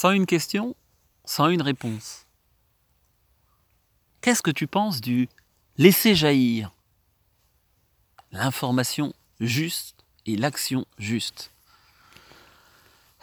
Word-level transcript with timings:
sans 0.00 0.12
une 0.12 0.24
question, 0.24 0.74
sans 1.26 1.50
une 1.50 1.60
réponse. 1.60 2.24
Qu'est-ce 4.22 4.40
que 4.40 4.50
tu 4.50 4.66
penses 4.66 5.02
du 5.02 5.28
laisser 5.76 6.14
jaillir 6.14 6.72
l'information 8.32 9.12
juste 9.40 9.96
et 10.24 10.38
l'action 10.38 10.86
juste 10.96 11.50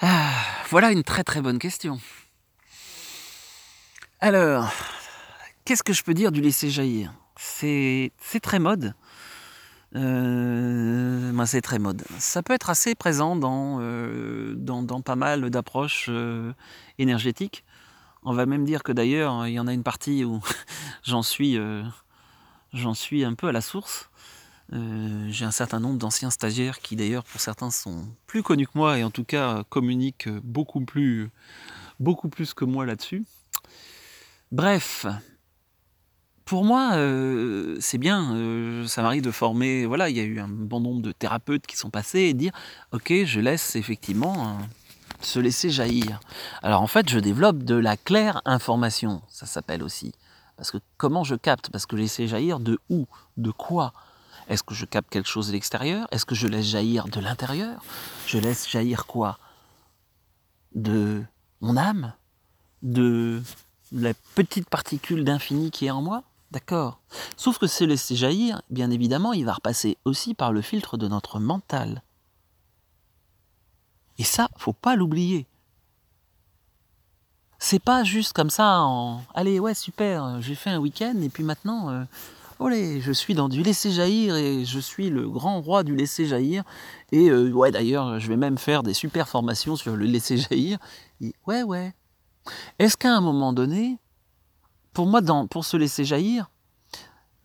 ah, 0.01 0.31
Voilà 0.69 0.91
une 0.91 1.03
très 1.03 1.23
très 1.23 1.41
bonne 1.41 1.57
question. 1.57 1.99
Alors, 4.19 4.71
qu'est-ce 5.65 5.81
que 5.81 5.93
je 5.93 6.03
peux 6.03 6.13
dire 6.13 6.31
du 6.31 6.41
laisser 6.41 6.69
jaillir 6.69 7.11
C'est 7.37 8.11
très 8.43 8.59
mode. 8.59 8.93
Euh, 9.95 11.45
c'est 11.45 11.61
très 11.61 11.79
mode. 11.79 12.03
Ça 12.19 12.43
peut 12.43 12.53
être 12.53 12.69
assez 12.69 12.93
présent 12.93 13.35
dans, 13.35 13.77
euh, 13.79 14.53
dans, 14.55 15.01
pas 15.01 15.15
mal 15.15 15.49
d'approches 15.49 16.07
euh, 16.09 16.51
énergétiques. 16.97 17.63
On 18.23 18.33
va 18.33 18.45
même 18.45 18.65
dire 18.65 18.83
que 18.83 18.91
d'ailleurs, 18.91 19.47
il 19.47 19.53
y 19.53 19.59
en 19.59 19.67
a 19.67 19.73
une 19.73 19.83
partie 19.83 20.25
où 20.25 20.41
j'en 21.03 21.23
suis, 21.23 21.57
suis 22.95 23.23
un 23.23 23.33
peu 23.33 23.47
à 23.47 23.51
la 23.51 23.61
source. 23.61 24.09
J'ai 24.71 25.45
un 25.45 25.51
certain 25.51 25.79
nombre 25.79 25.97
d'anciens 25.97 26.29
stagiaires 26.29 26.79
qui 26.79 26.97
d'ailleurs 26.97 27.23
pour 27.23 27.39
certains 27.39 27.71
sont 27.71 28.05
plus 28.25 28.43
connus 28.43 28.67
que 28.67 28.73
moi 28.75 28.97
et 28.97 29.03
en 29.05 29.11
tout 29.11 29.23
cas 29.23 29.63
communiquent 29.69 30.27
beaucoup 30.43 30.81
plus, 30.81 31.29
beaucoup 32.01 32.27
plus 32.27 32.53
que 32.53 32.65
moi 32.65 32.85
là-dessus. 32.85 33.23
Bref, 34.51 35.05
pour 36.47 36.63
moi, 36.63 36.93
euh, 36.93 37.77
c'est 37.79 37.97
bien. 37.97 38.33
Euh, 38.35 38.87
ça 38.87 39.01
m'arrive 39.03 39.21
de 39.21 39.31
former. 39.31 39.85
Voilà, 39.85 40.09
il 40.09 40.15
y 40.15 40.21
a 40.21 40.23
eu 40.23 40.39
un 40.39 40.47
bon 40.47 40.79
nombre 40.79 41.01
de 41.01 41.11
thérapeutes 41.11 41.67
qui 41.67 41.75
sont 41.75 41.89
passés 41.89 42.21
et 42.21 42.33
dire 42.33 42.53
Ok, 42.91 43.13
je 43.25 43.39
laisse 43.39 43.75
effectivement 43.75 44.57
se 45.21 45.39
laisser 45.39 45.69
jaillir. 45.69 46.19
Alors 46.63 46.81
en 46.81 46.87
fait, 46.87 47.09
je 47.09 47.19
développe 47.19 47.63
de 47.63 47.75
la 47.75 47.97
claire 47.97 48.41
information, 48.45 49.21
ça 49.27 49.45
s'appelle 49.45 49.83
aussi. 49.83 50.13
Parce 50.55 50.71
que 50.71 50.77
comment 50.97 51.23
je 51.23 51.35
capte? 51.35 51.69
Parce 51.69 51.85
que 51.85 51.95
laisser 51.95 52.27
jaillir 52.27 52.59
de 52.59 52.79
où? 52.89 53.07
De 53.35 53.51
quoi? 53.51 53.93
Est-ce 54.47 54.63
que 54.63 54.73
je 54.73 54.85
capte 54.85 55.09
quelque 55.09 55.27
chose 55.27 55.47
de 55.47 55.51
l'extérieur? 55.51 56.07
Est-ce 56.11 56.25
que 56.25 56.33
je 56.33 56.47
laisse 56.47 56.65
jaillir 56.65 57.09
de 57.09 57.19
l'intérieur? 57.19 57.83
Je 58.25 58.37
laisse 58.37 58.69
jaillir 58.69 59.05
quoi? 59.05 59.37
De 60.73 61.23
mon 61.59 61.75
âme? 61.75 62.13
De 62.83 63.41
la 63.91 64.13
petite 64.35 64.69
particule 64.69 65.25
d'infini 65.25 65.71
qui 65.71 65.87
est 65.87 65.91
en 65.91 66.01
moi? 66.01 66.23
D'accord. 66.51 67.01
Sauf 67.35 67.57
que 67.57 67.67
ce 67.67 67.83
laisser 67.83 68.15
jaillir, 68.15 68.61
bien 68.69 68.89
évidemment, 68.89 69.33
il 69.33 69.45
va 69.45 69.53
repasser 69.53 69.97
aussi 70.05 70.33
par 70.33 70.53
le 70.53 70.61
filtre 70.61 70.97
de 70.97 71.07
notre 71.07 71.39
mental. 71.39 72.03
Et 74.17 74.23
ça, 74.23 74.49
faut 74.57 74.73
pas 74.73 74.95
l'oublier. 74.95 75.45
C'est 77.59 77.81
pas 77.81 78.03
juste 78.03 78.33
comme 78.33 78.51
ça 78.51 78.81
en 78.81 79.23
allez 79.33 79.59
ouais 79.59 79.73
super, 79.73 80.41
j'ai 80.41 80.53
fait 80.53 80.69
un 80.69 80.77
week-end 80.77 81.15
et 81.23 81.29
puis 81.29 81.43
maintenant 81.43 81.89
euh, 81.89 82.99
je 82.99 83.11
suis 83.11 83.33
dans 83.33 83.49
du 83.49 83.63
laisser 83.63 83.91
jaillir 83.91 84.35
et 84.35 84.63
je 84.63 84.79
suis 84.79 85.09
le 85.09 85.27
grand 85.27 85.59
roi 85.61 85.83
du 85.83 85.95
laisser 85.95 86.27
jaillir 86.27 86.63
et 87.11 87.29
euh, 87.29 87.51
ouais 87.51 87.71
d'ailleurs 87.71 88.19
je 88.19 88.27
vais 88.27 88.37
même 88.37 88.59
faire 88.59 88.83
des 88.83 88.93
super 88.93 89.27
formations 89.27 89.75
sur 89.75 89.95
le 89.95 90.05
laisser 90.05 90.37
jaillir. 90.49 90.77
ouais 91.47 91.63
ouais. 91.63 91.93
Est-ce 92.77 92.95
qu'à 92.95 93.13
un 93.15 93.21
moment 93.21 93.53
donné, 93.53 93.97
pour 94.97 95.05
moi, 95.05 95.21
pour 95.47 95.63
se 95.63 95.77
laisser 95.77 96.05
jaillir, 96.05 96.49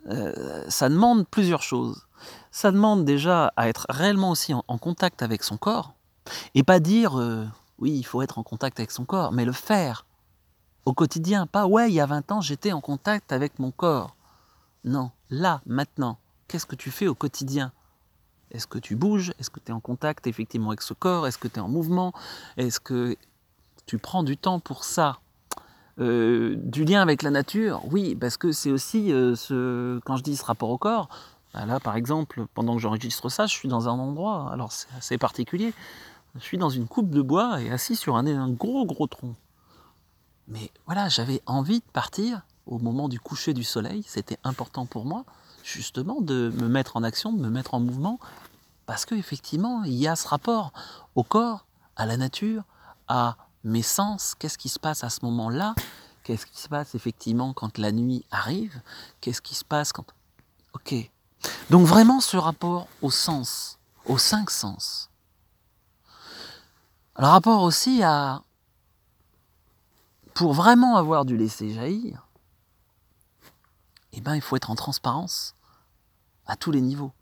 euh, 0.09 0.65
ça 0.71 0.89
demande 0.89 1.29
plusieurs 1.29 1.63
choses. 1.63 2.07
Ça 2.51 2.73
demande 2.73 3.05
déjà 3.05 3.53
à 3.57 3.69
être 3.69 3.85
réellement 3.91 4.31
aussi 4.31 4.55
en, 4.55 4.79
contact 4.79 5.21
avec 5.21 5.43
son 5.43 5.59
corps, 5.59 5.93
et 6.55 6.63
pas 6.63 6.81
dire 6.81 7.21
euh, 7.21 7.45
oui, 7.79 7.93
il 7.93 8.05
faut 8.05 8.23
être 8.23 8.39
en 8.39 8.43
contact 8.43 8.81
avec 8.81 8.91
son 8.91 9.05
corps, 9.05 9.33
mais 9.33 9.45
le 9.45 9.53
faire 9.53 10.07
au 10.87 10.95
quotidien. 10.95 11.47
Pas 11.47 11.67
ouais, 11.67 11.91
il 11.91 11.95
y 11.95 12.01
a 12.01 12.07
20 12.07 12.33
ans, 12.33 12.41
j'étais 12.41 12.73
en 12.73 12.81
contact 12.81 13.33
avec 13.33 13.59
mon 13.59 13.71
corps. 13.71 14.17
Non, 14.85 15.11
là, 15.29 15.61
maintenant, 15.67 16.17
qu'est-ce 16.49 16.65
que 16.65 16.75
tu 16.75 16.91
fais 16.91 17.07
au 17.07 17.15
quotidien? 17.15 17.71
Est-ce 18.51 18.67
que 18.67 18.79
tu 18.79 18.97
bouges? 18.97 19.35
Est-ce 19.39 19.51
que 19.51 19.61
tu 19.61 19.73
es 19.73 19.75
en 19.75 19.81
contact 19.81 20.27
effectivement 20.27 20.71
avec 20.71 20.81
ce 20.81 20.95
corps? 20.95 21.27
Est-ce 21.27 21.37
que 21.37 21.49
tu 21.49 21.57
es 21.57 21.61
en 21.61 21.69
mouvement? 21.69 22.15
Est-ce 22.57 22.81
que 22.81 23.15
tu 23.85 23.99
prends 23.99 24.23
du 24.23 24.39
temps 24.39 24.59
pour 24.59 24.85
ça? 24.85 25.19
Euh, 26.03 26.55
du 26.57 26.85
lien 26.85 27.01
avec 27.01 27.23
la 27.23 27.31
nature, 27.31 27.83
oui, 27.91 28.15
parce 28.15 28.37
que 28.37 28.53
c'est 28.53 28.71
aussi 28.71 29.13
euh, 29.13 29.35
ce, 29.37 30.01
quand 30.01 30.17
je 30.17 30.23
dis 30.23 30.37
ce 30.37 30.45
rapport 30.45 30.71
au 30.71 30.79
corps, 30.79 31.09
bah 31.55 31.65
là 31.67 31.81
par 31.81 31.97
exemple, 31.97 32.47
pendant 32.55 32.75
que 32.75 32.83
j'enregistre 32.83 33.29
ça, 33.29 33.47
je 33.47 33.53
suis 33.53 33.69
dans 33.69 33.89
un 33.89 33.93
endroit, 33.93 34.51
alors 34.53 34.73
c'est 34.73 34.89
assez 34.97 35.19
particulier, 35.19 35.73
je 36.35 36.41
suis 36.41 36.59
dans 36.59 36.71
une 36.71 36.87
coupe 36.87 37.11
de 37.11 37.23
bois 37.23 37.61
et 37.61 37.71
assis 37.71 37.97
sur 37.97 38.17
un, 38.17 38.27
un 38.27 38.51
gros 38.51 38.85
gros 38.87 39.07
tronc. 39.07 39.35
Mais 40.49 40.71
voilà, 40.87 41.09
j'avais 41.09 41.41
envie 41.47 41.81
de 41.81 41.91
partir 41.93 42.43
au 42.67 42.79
moment 42.79 43.09
du 43.09 43.21
coucher 43.21 43.55
du 43.55 43.65
soleil, 43.65 44.03
c'était 44.07 44.39
important 44.45 44.87
pour 44.87 45.05
moi, 45.05 45.25
justement, 45.63 46.21
de 46.21 46.53
me 46.61 46.69
mettre 46.69 46.97
en 46.97 47.03
action, 47.03 47.33
de 47.33 47.41
me 47.41 47.51
mettre 47.51 47.75
en 47.75 47.81
mouvement, 47.81 48.19
parce 48.87 49.05
qu'effectivement, 49.05 49.85
il 49.85 49.95
y 49.95 50.09
a 50.09 50.17
ce 50.17 50.29
rapport 50.29 50.73
au 51.15 51.23
corps, 51.23 51.67
à 51.97 52.07
la 52.07 52.17
nature, 52.17 52.65
à 53.09 53.37
mes 53.65 53.83
sens, 53.83 54.35
qu'est-ce 54.39 54.59
qui 54.59 54.69
se 54.69 54.79
passe 54.79 55.05
à 55.05 55.11
ce 55.11 55.25
moment-là? 55.25 55.75
Qu'est-ce 56.25 56.47
qui 56.47 56.61
se 56.61 56.69
passe 56.69 56.95
effectivement 56.95 57.53
quand 57.53 57.79
la 57.79 57.93
nuit 57.93 58.25
arrive? 58.31 58.81
Qu'est-ce 59.21 59.43
qui 59.43 59.55
se 59.55 59.65
passe 59.65 59.93
quand... 59.93 60.07
Ok. 60.73 60.95
Donc 61.71 61.87
vraiment 61.87 62.21
ce 62.21 62.37
rapport 62.37 62.89
au 63.01 63.11
sens, 63.11 63.79
aux 64.07 64.19
cinq 64.19 64.51
sens. 64.51 65.11
Le 67.19 67.27
rapport 67.27 67.63
aussi 67.63 68.03
à... 68.03 68.43
Pour 70.35 70.55
vraiment 70.55 70.97
avoir 70.97 71.25
du 71.25 71.37
laisser 71.37 71.75
jaillir, 71.75 72.27
eh 74.13 74.21
ben, 74.21 74.35
il 74.35 74.41
faut 74.41 74.57
être 74.57 74.71
en 74.71 74.77
transparence 74.77 75.55
à 76.47 76.57
tous 76.57 76.71
les 76.71 76.81
niveaux. 76.81 77.13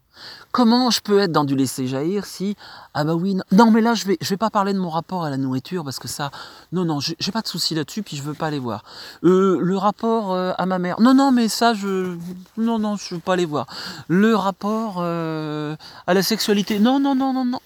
Comment 0.53 0.91
je 0.91 1.00
peux 1.00 1.21
être 1.21 1.31
dans 1.31 1.44
du 1.44 1.54
laisser 1.54 1.87
jaillir 1.87 2.26
si 2.26 2.56
ah 2.93 3.04
bah 3.04 3.15
oui 3.15 3.37
non, 3.53 3.71
mais 3.71 3.81
là 3.81 3.94
je 3.94 4.04
vais 4.04 4.19
je 4.21 4.28
vais 4.31 4.37
pas 4.37 4.50
parler 4.50 4.72
de 4.72 4.78
mon 4.78 4.91
rapport 4.91 5.25
à 5.25 5.31
la 5.31 5.37
nourriture 5.37 5.84
parce 5.84 6.00
que 6.00 6.09
ça 6.09 6.32
non 6.72 6.84
non 6.84 6.98
j'ai 7.00 7.32
pas 7.32 7.41
de 7.41 7.47
souci 7.47 7.75
là-dessus 7.76 8.03
puis 8.03 8.16
je 8.16 8.22
veux 8.22 8.34
pas 8.34 8.49
aller 8.49 8.59
voir. 8.59 8.84
Euh, 9.22 9.60
le 9.60 9.76
rapport 9.76 10.32
euh, 10.32 10.53
à 10.59 10.66
ma 10.66 10.78
mère. 10.78 11.00
Non 11.00 11.15
non 11.15 11.31
mais 11.31 11.49
ça 11.49 11.72
je 11.72 12.16
non 12.56 12.78
non 12.81 12.97
je 12.97 13.15
veux 13.15 13.20
pas 13.20 13.34
aller 13.34 13.47
voir. 13.47 13.66
Le 14.09 14.34
rapport 14.34 14.97
euh, 14.99 15.76
à 16.06 16.15
la 16.15 16.22
sexualité. 16.22 16.81
Non 16.81 16.99
non 16.99 17.15
non 17.15 17.32
non 17.32 17.44
non. 17.44 17.60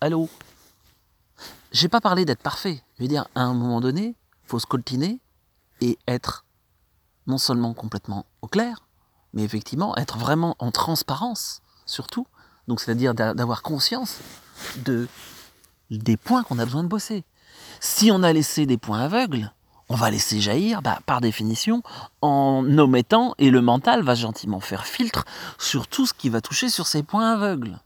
Allô? 0.00 0.28
J'ai 1.70 1.88
pas 1.88 2.00
parlé 2.00 2.24
d'être 2.24 2.42
parfait. 2.42 2.82
Je 2.96 3.02
veux 3.02 3.08
dire 3.08 3.26
à 3.34 3.42
un 3.42 3.52
moment 3.52 3.80
donné 3.82 4.14
faut 4.46 4.58
se 4.58 4.66
coltiner 4.66 5.20
et 5.82 5.98
être 6.08 6.46
non 7.26 7.36
seulement 7.36 7.74
complètement 7.74 8.24
au 8.40 8.48
clair 8.48 8.87
mais 9.32 9.42
effectivement 9.42 9.96
être 9.96 10.18
vraiment 10.18 10.56
en 10.58 10.70
transparence, 10.70 11.62
surtout, 11.86 12.26
donc 12.66 12.80
c'est-à-dire 12.80 13.14
d'avoir 13.14 13.62
conscience 13.62 14.18
de, 14.84 15.08
des 15.90 16.16
points 16.16 16.42
qu'on 16.42 16.58
a 16.58 16.64
besoin 16.64 16.82
de 16.82 16.88
bosser. 16.88 17.24
Si 17.80 18.10
on 18.10 18.22
a 18.22 18.32
laissé 18.32 18.66
des 18.66 18.78
points 18.78 19.00
aveugles, 19.00 19.52
on 19.88 19.94
va 19.94 20.10
laisser 20.10 20.40
jaillir, 20.40 20.82
bah, 20.82 21.00
par 21.06 21.20
définition, 21.20 21.82
en 22.20 22.64
omettant, 22.78 23.34
et 23.38 23.50
le 23.50 23.62
mental 23.62 24.02
va 24.02 24.14
gentiment 24.14 24.60
faire 24.60 24.86
filtre 24.86 25.24
sur 25.58 25.88
tout 25.88 26.06
ce 26.06 26.12
qui 26.12 26.28
va 26.28 26.40
toucher 26.40 26.68
sur 26.68 26.86
ces 26.86 27.02
points 27.02 27.32
aveugles. 27.32 27.78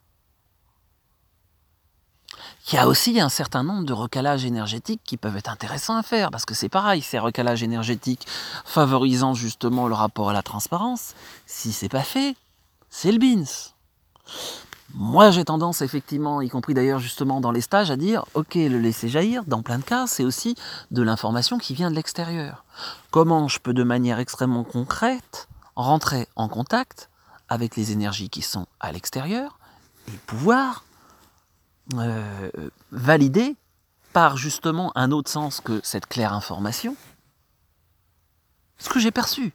Il 2.69 2.75
y 2.75 2.79
a 2.79 2.87
aussi 2.87 3.21
un 3.21 3.29
certain 3.29 3.65
nombre 3.65 3.85
de 3.85 3.93
recalages 3.93 4.45
énergétiques 4.45 5.01
qui 5.05 5.17
peuvent 5.17 5.37
être 5.37 5.51
intéressants 5.51 5.97
à 5.97 6.03
faire, 6.03 6.31
parce 6.31 6.45
que 6.45 6.55
c'est 6.55 6.69
pareil, 6.69 7.03
ces 7.03 7.19
recalages 7.19 7.63
énergétiques 7.63 8.27
favorisant 8.65 9.35
justement 9.35 9.89
le 9.89 9.95
rapport 9.95 10.31
à 10.31 10.33
la 10.33 10.43
transparence, 10.43 11.15
si 11.47 11.73
c'est 11.73 11.89
pas 11.89 12.03
fait, 12.03 12.37
c'est 12.89 13.11
le 13.11 13.19
bins. 13.19 13.45
Moi, 14.95 15.31
j'ai 15.31 15.45
tendance, 15.45 15.81
effectivement, 15.81 16.41
y 16.41 16.51
compris 16.51 16.75
d'ailleurs 16.75 16.99
justement 16.99 17.41
dans 17.41 17.51
les 17.51 17.63
stages, 17.63 17.91
à 17.91 17.97
dire 17.97 18.25
ok, 18.35 18.55
le 18.55 18.79
laisser 18.79 19.09
jaillir, 19.09 19.43
dans 19.47 19.63
plein 19.63 19.79
de 19.79 19.85
cas, 19.85 20.07
c'est 20.07 20.25
aussi 20.25 20.55
de 20.91 21.03
l'information 21.03 21.59
qui 21.59 21.75
vient 21.75 21.91
de 21.91 21.97
l'extérieur. 21.97 22.65
Comment 23.11 23.49
je 23.49 23.59
peux, 23.59 23.73
de 23.73 23.85
manière 23.85 24.19
extrêmement 24.19 24.65
concrète, 24.65 25.49
rentrer 25.77 26.29
en 26.37 26.49
contact 26.49 27.09
avec 27.49 27.75
les 27.75 27.91
énergies 27.93 28.31
qui 28.31 28.43
sont 28.43 28.67
à 28.81 28.93
l'extérieur 28.93 29.59
et 30.09 30.17
pouvoir 30.27 30.85
euh, 31.95 32.51
validé 32.91 33.57
par 34.13 34.37
justement 34.37 34.93
un 34.95 35.11
autre 35.11 35.31
sens 35.31 35.61
que 35.61 35.81
cette 35.83 36.07
claire 36.07 36.33
information, 36.33 36.97
ce 38.79 38.89
que 38.89 39.01
j'ai 39.01 39.11
perçu. 39.11 39.53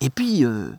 Et 0.00 0.10
puis, 0.10 0.44
euh, 0.44 0.72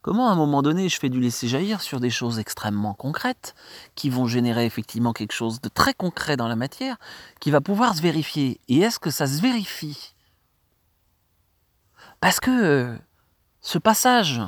comment 0.00 0.28
à 0.28 0.32
un 0.32 0.36
moment 0.36 0.62
donné 0.62 0.88
je 0.88 0.98
fais 0.98 1.08
du 1.08 1.20
laisser 1.20 1.48
jaillir 1.48 1.80
sur 1.80 2.00
des 2.00 2.10
choses 2.10 2.38
extrêmement 2.38 2.94
concrètes, 2.94 3.54
qui 3.94 4.10
vont 4.10 4.26
générer 4.26 4.66
effectivement 4.66 5.12
quelque 5.12 5.32
chose 5.32 5.60
de 5.60 5.68
très 5.68 5.94
concret 5.94 6.36
dans 6.36 6.48
la 6.48 6.56
matière, 6.56 6.96
qui 7.40 7.50
va 7.50 7.60
pouvoir 7.60 7.94
se 7.94 8.02
vérifier. 8.02 8.60
Et 8.68 8.80
est-ce 8.80 8.98
que 8.98 9.10
ça 9.10 9.26
se 9.26 9.40
vérifie? 9.40 10.14
Parce 12.20 12.40
que 12.40 12.50
euh, 12.50 12.96
ce 13.60 13.78
passage 13.78 14.40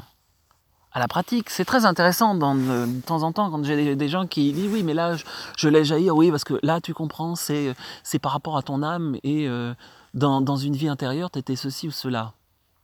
à 0.95 1.01
la 1.01 1.09
pratique. 1.09 1.51
C'est 1.51 1.65
très 1.65 1.85
intéressant 1.85 2.37
dans, 2.37 2.55
de 2.55 3.01
temps 3.01 3.25
en 3.25 3.33
temps 3.33 3.51
quand 3.51 3.65
j'ai 3.65 3.97
des, 3.97 4.09
gens 4.09 4.27
qui 4.27 4.53
disent 4.53 4.71
oui 4.73 4.83
mais 4.85 4.95
là 4.95 5.17
je, 5.17 5.25
je 5.59 5.69
laisse 5.69 5.89
jaillir, 5.89 6.17
oui 6.17 6.31
parce 6.31 6.45
que 6.45 6.55
là 6.63 6.81
tu 6.81 6.95
comprends 6.95 7.35
c'est, 7.35 7.75
par 8.23 8.33
rapport 8.33 8.57
à 8.57 8.63
ton 8.63 8.83
âme 8.83 9.17
et 9.25 9.49
euh, 9.49 9.75
dans, 10.15 10.57
une 10.57 10.77
vie 10.77 10.89
intérieure 10.89 11.31
tu 11.33 11.41
étais 11.41 11.57
ceci 11.57 11.89
ou 11.89 11.91
cela. 11.91 12.33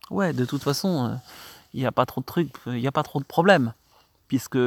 Ouais 0.09 0.33
de 0.33 0.43
toute 0.43 0.61
façon 0.61 1.05
euh, 1.05 1.15
il 1.73 1.79
n'y 1.79 1.85
a 1.85 1.91
pas 1.93 2.05
trop 2.05 2.19
de 2.19 2.25
trucs, 2.25 2.53
il 2.65 2.73
n'y 2.73 2.87
a 2.87 2.91
pas 2.91 3.03
trop 3.03 3.19
de 3.19 3.25
problèmes 3.25 3.73
puisque 4.27 4.59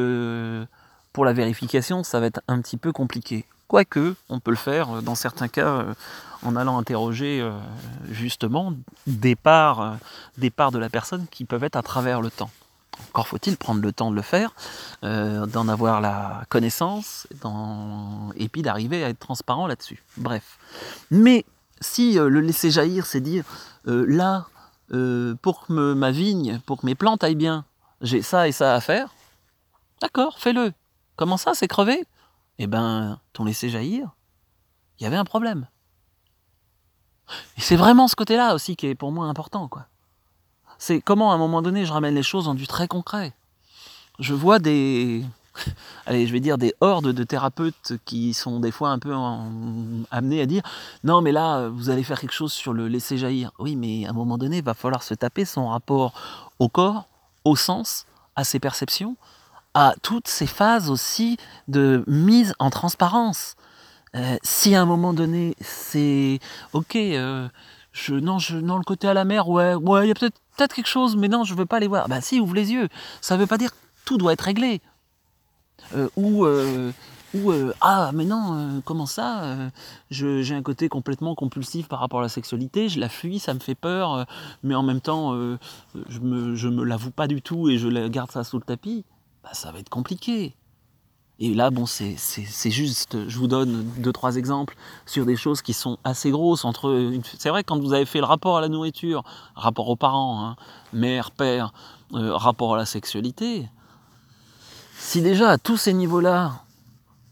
pour 1.12 1.24
la 1.24 1.32
vérification 1.34 2.02
ça 2.02 2.20
va 2.20 2.26
être 2.26 2.40
un 2.48 2.60
petit 2.62 2.78
peu 2.78 2.92
compliqué. 2.92 3.44
Quoique, 3.68 4.14
on 4.28 4.40
peut 4.40 4.52
le 4.52 4.56
faire 4.56 5.02
dans 5.02 5.14
certains 5.14 5.48
cas 5.48 5.84
en 6.42 6.54
allant 6.54 6.78
interroger 6.78 7.46
justement 8.10 8.74
des 9.06 9.34
parts 9.36 9.96
de 10.38 10.78
la 10.78 10.88
personne 10.88 11.26
qui 11.30 11.44
peuvent 11.44 11.64
être 11.64 11.76
à 11.76 11.82
travers 11.82 12.20
le 12.20 12.30
temps. 12.30 12.50
Encore 13.10 13.28
faut-il 13.28 13.56
prendre 13.56 13.80
le 13.80 13.92
temps 13.92 14.10
de 14.10 14.16
le 14.16 14.22
faire, 14.22 14.54
euh, 15.04 15.46
d'en 15.46 15.68
avoir 15.68 16.00
la 16.00 16.44
connaissance, 16.48 17.26
et 18.36 18.48
puis 18.48 18.62
d'arriver 18.62 19.04
à 19.04 19.08
être 19.08 19.18
transparent 19.18 19.66
là-dessus. 19.66 20.02
Bref. 20.16 20.58
Mais 21.10 21.44
si 21.80 22.18
euh, 22.18 22.28
le 22.28 22.40
laisser 22.40 22.70
jaillir, 22.70 23.06
c'est 23.06 23.20
dire, 23.20 23.44
euh, 23.86 24.04
là, 24.08 24.46
pour 25.42 25.66
que 25.66 25.94
ma 25.94 26.10
vigne, 26.10 26.60
pour 26.66 26.80
que 26.80 26.86
mes 26.86 26.94
plantes 26.94 27.24
aillent 27.24 27.34
bien, 27.34 27.64
j'ai 28.00 28.22
ça 28.22 28.46
et 28.48 28.52
ça 28.52 28.74
à 28.74 28.80
faire, 28.80 29.14
d'accord, 30.00 30.38
fais-le. 30.38 30.72
Comment 31.16 31.36
ça, 31.36 31.54
c'est 31.54 31.68
crevé? 31.68 32.04
Eh 32.58 32.66
ben, 32.66 33.18
ton 33.32 33.44
laisser 33.44 33.70
jaillir, 33.70 34.10
il 34.98 35.04
y 35.04 35.06
avait 35.06 35.16
un 35.16 35.24
problème. 35.24 35.66
Et 37.56 37.60
c'est 37.60 37.76
vraiment 37.76 38.06
ce 38.08 38.14
côté-là 38.14 38.54
aussi 38.54 38.76
qui 38.76 38.86
est 38.86 38.94
pour 38.94 39.10
moi 39.10 39.26
important, 39.26 39.68
quoi. 39.68 39.86
C'est 40.78 41.00
comment 41.00 41.32
à 41.32 41.34
un 41.34 41.38
moment 41.38 41.62
donné 41.62 41.84
je 41.84 41.92
ramène 41.92 42.14
les 42.14 42.22
choses 42.22 42.48
en 42.48 42.54
du 42.54 42.66
très 42.66 42.88
concret. 42.88 43.32
Je 44.18 44.34
vois 44.34 44.58
des, 44.58 45.24
allez, 46.06 46.26
je 46.26 46.32
vais 46.32 46.40
dire 46.40 46.58
des 46.58 46.74
hordes 46.80 47.12
de 47.12 47.24
thérapeutes 47.24 47.94
qui 48.04 48.34
sont 48.34 48.60
des 48.60 48.70
fois 48.70 48.90
un 48.90 48.98
peu 48.98 49.14
amenés 50.10 50.40
à 50.40 50.46
dire 50.46 50.62
non 51.02 51.20
mais 51.20 51.32
là 51.32 51.68
vous 51.68 51.90
allez 51.90 52.02
faire 52.02 52.20
quelque 52.20 52.32
chose 52.34 52.52
sur 52.52 52.72
le 52.72 52.88
laisser 52.88 53.18
jaillir. 53.18 53.52
Oui 53.58 53.76
mais 53.76 54.06
à 54.06 54.10
un 54.10 54.12
moment 54.12 54.38
donné 54.38 54.58
il 54.58 54.64
va 54.64 54.74
falloir 54.74 55.02
se 55.02 55.14
taper 55.14 55.44
son 55.44 55.68
rapport 55.68 56.12
au 56.58 56.68
corps, 56.68 57.08
au 57.44 57.56
sens, 57.56 58.06
à 58.36 58.44
ses 58.44 58.58
perceptions, 58.58 59.16
à 59.74 59.94
toutes 60.02 60.28
ces 60.28 60.46
phases 60.46 60.90
aussi 60.90 61.36
de 61.68 62.04
mise 62.06 62.54
en 62.58 62.70
transparence. 62.70 63.56
Euh, 64.14 64.36
si 64.42 64.74
à 64.74 64.82
un 64.82 64.86
moment 64.86 65.12
donné 65.12 65.56
c'est 65.60 66.38
ok, 66.72 66.94
euh, 66.96 67.48
non, 68.10 68.38
non, 68.62 68.78
le 68.78 68.84
côté 68.84 69.08
à 69.08 69.14
la 69.14 69.24
mer, 69.24 69.48
ouais, 69.48 69.74
ouais, 69.74 70.06
il 70.06 70.08
y 70.08 70.10
a 70.10 70.14
peut-être 70.14 70.74
quelque 70.74 70.86
chose, 70.86 71.16
mais 71.16 71.28
non, 71.28 71.44
je 71.44 71.54
veux 71.54 71.66
pas 71.66 71.80
les 71.80 71.86
voir. 71.86 72.08
Bah 72.08 72.20
si, 72.20 72.40
ouvre 72.40 72.54
les 72.54 72.72
yeux. 72.72 72.88
Ça 73.20 73.36
veut 73.36 73.46
pas 73.46 73.58
dire 73.58 73.70
que 73.70 73.76
tout 74.04 74.18
doit 74.18 74.32
être 74.32 74.42
réglé. 74.42 74.80
Euh, 75.94 76.08
ou 76.16 76.44
euh, 76.44 76.92
euh, 77.34 77.72
ah 77.80 78.10
mais 78.14 78.24
non, 78.24 78.80
comment 78.84 79.06
ça 79.06 79.70
J'ai 80.10 80.54
un 80.54 80.62
côté 80.62 80.88
complètement 80.88 81.34
compulsif 81.34 81.88
par 81.88 82.00
rapport 82.00 82.20
à 82.20 82.22
la 82.22 82.28
sexualité, 82.28 82.88
je 82.88 83.00
la 83.00 83.08
fuis, 83.08 83.38
ça 83.38 83.54
me 83.54 83.58
fait 83.58 83.74
peur, 83.74 84.26
mais 84.62 84.74
en 84.74 84.82
même 84.82 85.00
temps, 85.00 85.34
je 85.34 86.18
me, 86.20 86.54
je 86.54 86.68
me 86.68 86.84
l'avoue 86.84 87.10
pas 87.10 87.26
du 87.26 87.42
tout 87.42 87.68
et 87.68 87.78
je 87.78 87.88
garde 88.08 88.30
ça 88.30 88.44
sous 88.44 88.58
le 88.58 88.64
tapis. 88.64 89.04
Bah, 89.42 89.50
ça 89.52 89.72
va 89.72 89.78
être 89.78 89.90
compliqué. 89.90 90.54
Et 91.40 91.52
là, 91.52 91.70
bon, 91.70 91.84
c'est 91.84 92.16
juste, 92.70 93.28
je 93.28 93.38
vous 93.38 93.48
donne 93.48 93.84
deux, 93.98 94.12
trois 94.12 94.36
exemples 94.36 94.76
sur 95.04 95.26
des 95.26 95.34
choses 95.34 95.62
qui 95.62 95.72
sont 95.72 95.98
assez 96.04 96.30
grosses. 96.30 96.64
Entre, 96.64 97.12
c'est 97.38 97.48
vrai, 97.48 97.64
quand 97.64 97.80
vous 97.80 97.92
avez 97.92 98.04
fait 98.04 98.20
le 98.20 98.24
rapport 98.24 98.56
à 98.56 98.60
la 98.60 98.68
nourriture, 98.68 99.24
rapport 99.56 99.88
aux 99.88 99.96
parents, 99.96 100.44
hein, 100.44 100.56
mère, 100.92 101.32
père, 101.32 101.72
euh, 102.12 102.36
rapport 102.36 102.74
à 102.74 102.76
la 102.76 102.86
sexualité, 102.86 103.68
si 104.96 105.22
déjà 105.22 105.50
à 105.50 105.58
tous 105.58 105.76
ces 105.76 105.92
niveaux-là, 105.92 106.62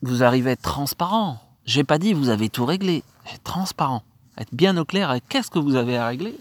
vous 0.02 0.24
arrivez 0.24 0.50
à 0.50 0.52
être 0.54 0.62
transparent, 0.62 1.38
j'ai 1.64 1.84
pas 1.84 1.98
dit 1.98 2.12
vous 2.12 2.28
avez 2.28 2.48
tout 2.48 2.66
réglé, 2.66 3.04
être 3.32 3.44
transparent, 3.44 4.02
être 4.36 4.52
bien 4.52 4.76
au 4.78 4.84
clair 4.84 5.10
avec 5.10 5.28
qu'est-ce 5.28 5.50
que 5.50 5.60
vous 5.60 5.76
avez 5.76 5.96
à 5.96 6.08
régler, 6.08 6.36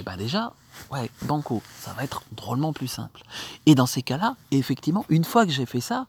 et 0.00 0.02
bien 0.02 0.16
déjà, 0.16 0.54
ouais, 0.90 1.10
banco, 1.22 1.62
ça 1.78 1.92
va 1.92 2.04
être 2.04 2.22
drôlement 2.32 2.72
plus 2.72 2.88
simple. 2.88 3.22
Et 3.66 3.74
dans 3.74 3.86
ces 3.86 4.02
cas-là, 4.02 4.36
effectivement, 4.50 5.04
une 5.08 5.24
fois 5.24 5.44
que 5.44 5.52
j'ai 5.52 5.66
fait 5.66 5.80
ça, 5.80 6.06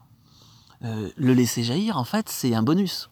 euh, 0.83 1.09
le 1.15 1.33
laisser 1.33 1.63
jaillir, 1.63 1.97
en 1.97 2.05
fait, 2.05 2.29
c'est 2.29 2.55
un 2.55 2.63
bonus. 2.63 3.09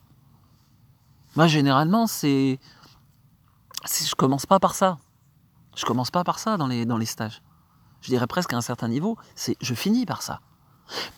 Moi, 1.36 1.46
généralement, 1.46 2.06
c'est. 2.06 2.58
Je 3.86 4.14
commence 4.14 4.46
pas 4.46 4.58
par 4.58 4.74
ça. 4.74 4.98
Je 5.76 5.84
commence 5.84 6.10
pas 6.10 6.24
par 6.24 6.38
ça 6.38 6.56
dans 6.56 6.66
les, 6.66 6.84
dans 6.84 6.98
les 6.98 7.06
stages. 7.06 7.42
Je 8.00 8.08
dirais 8.08 8.26
presque 8.26 8.52
à 8.52 8.56
un 8.56 8.62
certain 8.62 8.88
niveau, 8.88 9.16
c'est 9.36 9.56
je 9.60 9.74
finis 9.74 10.06
par 10.06 10.22
ça. 10.22 10.40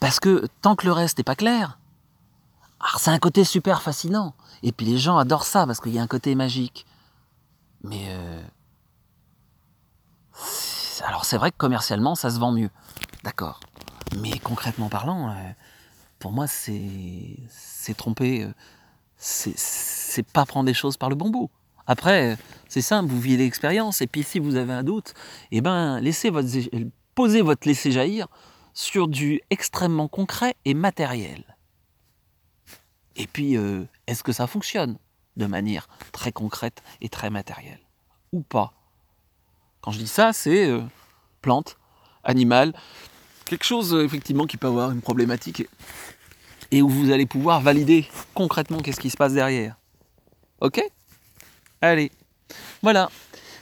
Parce 0.01 0.21
que 0.21 0.47
tant 0.61 0.77
que 0.77 0.87
le 0.87 0.93
reste 0.93 1.19
n'est 1.19 1.25
pas 1.25 1.35
clair, 1.35 1.79
c'est 2.99 3.11
un 3.11 3.19
côté 3.19 3.45
super 3.45 3.81
fascinant. 3.81 4.35
Et 4.63 4.73
puis 4.73 4.87
les 4.87 4.99
gens 4.99 5.17
adorent 5.17 5.45
ça 5.45 5.67
parce 5.67 5.81
qu'il 5.81 5.95
y 5.95 5.99
a 5.99 6.03
un 6.03 6.07
côté 6.07 6.35
magique. 6.35 6.85
Mais 7.83 8.07
euh, 8.09 8.43
alors 11.05 11.25
c'est 11.25 11.37
vrai 11.37 11.51
que 11.51 11.57
commercialement, 11.57 12.15
ça 12.15 12.31
se 12.31 12.39
vend 12.39 12.53
mieux. 12.53 12.71
D'accord. 13.25 13.61
Mais 14.19 14.39
concrètement 14.39 14.89
parlant, 14.89 15.31
euh, 15.31 15.35
pour 16.19 16.33
moi, 16.33 16.47
c'est 16.47 17.95
tromper. 17.97 18.45
Euh, 18.45 18.53
c'est 19.17 20.27
pas 20.33 20.45
prendre 20.45 20.67
des 20.67 20.75
choses 20.75 20.97
par 20.97 21.09
le 21.09 21.15
bon 21.15 21.31
bout. 21.31 21.51
Après, 21.87 22.37
c'est 22.69 22.83
simple, 22.83 23.11
vous 23.11 23.21
vivez 23.21 23.45
l'expérience, 23.45 24.01
et 24.01 24.07
puis 24.07 24.23
si 24.23 24.39
vous 24.39 24.57
avez 24.57 24.73
un 24.73 24.83
doute, 24.83 25.15
eh 25.51 25.61
ben, 25.61 26.01
laissez 26.01 26.31
votre, 26.31 26.49
posez 27.15 27.43
votre 27.43 27.67
laisser 27.67 27.93
jaillir 27.93 28.29
sur 28.75 29.09
du 29.09 29.41
extrêmement 29.51 30.09
concret 30.09 30.55
et 30.65 30.75
matériel. 30.75 31.57
Et 33.17 33.27
puis, 33.27 33.57
euh, 33.57 33.85
est-ce 34.07 34.23
que 34.23 34.33
ça 34.33 34.47
fonctionne 34.47 34.97
de 35.37 35.47
manière 35.47 35.89
très 36.13 36.33
concrète 36.33 36.83
et 37.01 37.09
très 37.09 37.31
matérielle 37.31 37.81
Ou 38.33 38.41
pas? 38.41 38.73
Quand 39.83 39.91
je 39.91 39.99
dis 39.99 40.09
ça, 40.09 40.33
c'est 40.33 40.67
euh, 40.69 40.81
plante, 41.43 41.77
animal, 42.25 42.73
quelque 43.45 43.65
chose 43.65 43.95
euh, 43.95 44.05
effectivement 44.05 44.47
qui 44.47 44.57
peut 44.57 44.69
avoir 44.69 44.93
une 44.93 45.03
problématique 45.03 45.65
et, 46.71 46.81
où 46.81 46.89
vous 46.89 47.11
allez 47.11 47.27
pouvoir 47.27 47.61
valider 47.61 48.07
concrètement 48.33 48.79
qu'est-ce 48.79 49.01
qui 49.01 49.11
se 49.11 49.17
passe 49.17 49.35
derrière. 49.35 49.77
Ok? 50.61 50.83
Allez, 51.83 52.11
voilà. 52.81 53.11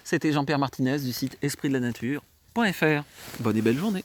C'était 0.04 0.32
Jean-Pierre 0.32 0.58
Martinez 0.58 0.98
du 0.98 1.12
site 1.12 1.38
esprit 1.42 1.68
de 1.68 1.74
la 1.74 1.80
nature.fr. 1.80 3.02
Bonne 3.40 3.56
et 3.56 3.62
belle 3.62 3.78
journée. 3.78 4.04